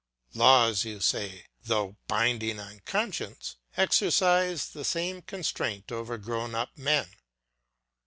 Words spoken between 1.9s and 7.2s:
binding on conscience, exercise the same constraint over grown up men.